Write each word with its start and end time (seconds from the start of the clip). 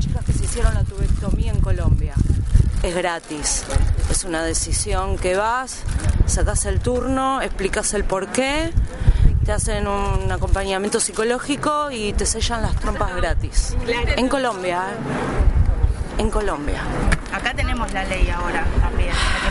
Chicas 0.00 0.24
que 0.24 0.32
se 0.32 0.44
hicieron 0.44 0.72
la 0.72 0.82
tubectomía 0.82 1.52
en 1.52 1.60
Colombia. 1.60 2.14
Es 2.82 2.94
gratis. 2.94 3.64
Es 4.10 4.24
una 4.24 4.42
decisión 4.42 5.18
que 5.18 5.36
vas, 5.36 5.82
sacas 6.24 6.64
el 6.64 6.80
turno, 6.80 7.42
explicas 7.42 7.92
el 7.92 8.04
por 8.04 8.28
qué, 8.28 8.72
te 9.44 9.52
hacen 9.52 9.86
un 9.86 10.32
acompañamiento 10.32 11.00
psicológico 11.00 11.90
y 11.90 12.14
te 12.14 12.24
sellan 12.24 12.62
las 12.62 12.76
trompas 12.76 13.14
gratis. 13.14 13.76
En 14.16 14.28
Colombia, 14.28 14.84
¿eh? 14.90 16.20
En 16.22 16.30
Colombia. 16.30 16.80
Acá 17.32 17.52
tenemos 17.54 17.92
la 17.92 18.04
ley 18.04 18.30
ahora 18.30 18.64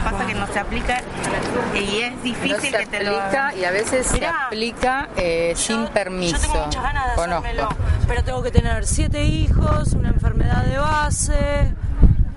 que 0.03 0.09
pasa 0.09 0.25
que 0.25 0.33
no 0.35 0.47
se 0.47 0.59
aplica 0.59 1.01
y 1.75 1.97
es 2.01 2.11
No 2.15 2.21
difícil 2.23 2.55
se 2.71 2.77
que 2.77 2.85
te 2.87 3.03
lo 3.03 3.19
hagan. 3.19 3.57
y 3.57 3.63
a 3.65 3.71
veces 3.71 4.07
se 4.07 4.25
aplica 4.25 5.09
eh, 5.17 5.53
sin 5.55 5.87
permiso. 5.87 6.37
Yo 6.37 6.41
tengo 6.51 6.65
muchas 6.65 6.83
ganas 6.83 7.09
de 7.09 7.15
Conozco. 7.15 7.45
hacérmelo, 7.45 7.69
pero 8.07 8.23
tengo 8.23 8.43
que 8.43 8.51
tener 8.51 8.85
siete 8.87 9.23
hijos, 9.23 9.93
una 9.93 10.09
enfermedad 10.09 10.63
de 10.63 10.77
base. 10.77 11.73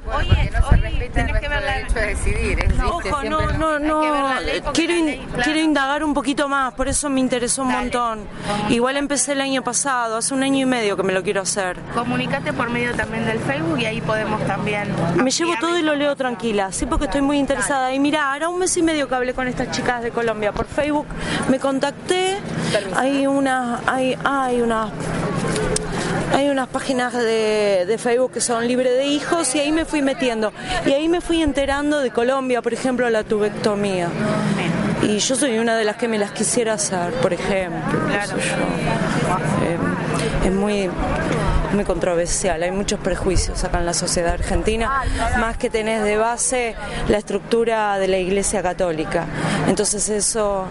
Bueno, 0.05 0.19
Oye, 0.19 0.29
porque 0.29 0.51
no 0.51 0.69
se 0.69 0.75
hoy 0.75 0.81
respeta 0.81 1.12
tenés 1.14 1.27
que 1.41 1.48
nuestro 1.48 1.50
ver 1.50 1.62
la- 1.64 1.82
derecho 1.95 1.98
a 1.98 2.03
decidir. 2.31 2.57
¿viste? 2.69 2.85
Ojo, 2.85 3.23
no, 3.25 3.47
no, 3.53 3.79
no. 3.79 4.01
Quiero, 4.01 4.29
la 4.29 4.41
in- 4.41 5.07
ley, 5.07 5.19
claro. 5.29 5.43
quiero 5.45 5.61
indagar 5.61 6.05
un 6.05 6.15
poquito 6.15 6.49
más, 6.49 6.73
por 6.75 6.89
eso 6.89 7.09
me 7.11 7.21
interesó 7.21 7.62
un 7.62 7.69
Dale. 7.69 7.81
montón. 7.83 8.21
Igual 8.69 8.97
empecé 8.97 9.33
el 9.33 9.41
año 9.41 9.62
pasado, 9.62 10.17
hace 10.17 10.34
un 10.34 10.43
año 10.43 10.59
y 10.61 10.67
medio 10.67 10.97
que 10.97 11.03
me 11.03 11.12
lo 11.12 11.23
quiero 11.23 11.43
hacer. 11.43 11.79
Comunicate 11.95 12.53
por 12.53 12.71
medio 12.71 12.95
también 12.95 13.25
del 13.27 13.39
Facebook 13.41 13.79
y 13.81 13.87
ahí 13.87 14.01
podemos 14.01 14.41
también. 14.47 14.89
Me 15.17 15.31
llevo 15.31 15.55
todo 15.61 15.79
y 15.79 15.83
lo 15.83 15.95
leo 15.95 16.17
tranquila, 16.17 16.73
sí, 16.73 16.87
porque 16.87 17.05
estoy 17.07 17.21
muy 17.23 17.39
interesada. 17.39 17.93
Y 17.95 17.99
mira, 17.99 18.33
ahora 18.33 18.49
un 18.49 18.59
mes 18.59 18.77
y 18.77 18.83
medio 18.83 19.09
que 19.09 19.15
hablé 19.15 19.34
con 19.34 19.49
estas 19.49 19.71
chicas 19.71 20.03
de 20.03 20.11
Colombia 20.11 20.53
por 20.53 20.67
Facebook, 20.67 21.06
me 21.49 21.59
contacté. 21.59 22.39
Hay 22.97 23.27
una, 23.27 23.81
hay, 23.87 24.17
hay 24.25 24.61
una, 24.61 24.89
hay 26.33 26.48
unas 26.48 26.69
páginas 26.69 27.12
de, 27.12 27.84
de 27.86 27.98
Facebook 27.98 28.33
que 28.33 28.41
son 28.41 28.66
libre 28.66 28.91
de 28.91 29.06
hijos 29.06 29.55
y 29.55 29.61
ahí 29.61 29.72
me 29.72 29.84
fui 29.84 30.02
metiendo. 30.02 30.52
Y 30.86 30.92
ahí 30.92 31.08
me 31.08 31.20
fui 31.20 31.42
enterando 31.42 32.00
de 32.00 32.11
Colombia, 32.11 32.62
por 32.62 32.72
ejemplo, 32.72 33.08
la 33.11 33.25
tubectomía. 33.25 34.08
Y 35.03 35.19
yo 35.19 35.36
soy 35.36 35.58
una 35.58 35.77
de 35.77 35.84
las 35.84 35.97
que 35.97 36.08
me 36.08 36.19
las 36.19 36.30
quisiera 36.33 36.75
hacer, 36.75 37.12
por 37.14 37.33
ejemplo. 37.33 38.00
Claro. 38.06 38.36
sé 38.36 38.48
yo. 38.48 39.66
Eh, 39.66 40.47
es 40.47 40.53
muy 40.53 40.88
muy 41.73 41.84
controversial, 41.84 42.62
hay 42.62 42.70
muchos 42.70 43.01
prejuicios 43.01 43.65
acá 43.65 43.78
en 43.78 43.87
la 43.87 43.95
sociedad 43.95 44.34
argentina, 44.34 45.03
más 45.39 45.56
que 45.56 45.70
tenés 45.70 46.03
de 46.05 46.17
base 46.17 46.75
la 47.09 47.19
estructura 47.19 47.98
de 47.98 48.09
la 48.09 48.19
Iglesia 48.19 48.62
Católica. 48.62 49.27
Entonces 49.69 50.09
eso, 50.09 50.67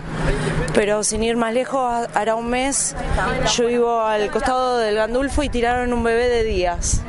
pero 0.73 1.03
sin 1.03 1.23
ir 1.23 1.37
más 1.37 1.53
lejos, 1.53 2.07
hará 2.13 2.35
un 2.35 2.49
mes 2.49 2.95
yo 3.55 3.67
vivo 3.67 4.01
al 4.01 4.29
costado 4.31 4.77
del 4.77 4.95
Gandulfo 4.95 5.43
y 5.43 5.49
tiraron 5.49 5.93
un 5.93 6.03
bebé 6.03 6.27
de 6.27 6.43
días 6.43 7.01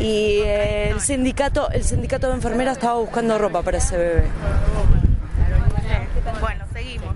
y 0.00 0.40
el 0.44 1.00
sindicato 1.00 1.70
el 1.70 1.84
sindicato 1.84 2.28
de 2.28 2.34
enfermeras 2.34 2.76
estaba 2.76 2.98
buscando 2.98 3.38
ropa 3.38 3.62
para 3.62 3.78
ese 3.78 3.96
bebé. 3.96 4.24
Bueno 6.40 6.64
seguimos. 6.72 7.14